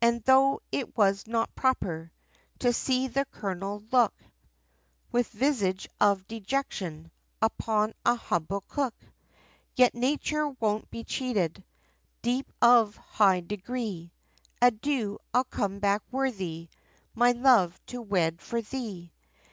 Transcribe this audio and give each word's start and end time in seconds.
And 0.00 0.22
tho' 0.22 0.60
it 0.70 0.96
was 0.96 1.26
not 1.26 1.52
proper, 1.56 2.12
To 2.60 2.72
see 2.72 3.08
the 3.08 3.24
Colonel, 3.24 3.82
look 3.90 4.14
With 5.10 5.26
visage 5.30 5.88
of 6.00 6.24
dejection, 6.28 7.10
Upon 7.42 7.92
a 8.04 8.14
humble 8.14 8.60
cook, 8.68 8.94
Yet 9.74 9.92
nature 9.92 10.46
won't 10.46 10.88
be 10.92 11.02
cheated, 11.02 11.64
Despite 12.22 12.54
of 12.62 12.94
high 12.94 13.40
degree. 13.40 14.12
"Adieu; 14.62 15.18
I'll 15.34 15.42
come 15.42 15.80
back 15.80 16.02
worthy, 16.12 16.68
My 17.16 17.32
love, 17.32 17.76
to 17.86 18.00
wed 18.02 18.38
with 18.52 18.70
thee." 18.70 19.12